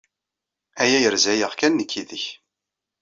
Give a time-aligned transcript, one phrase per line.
[0.81, 2.25] Aya yerza-aɣ kan nekk yid-k.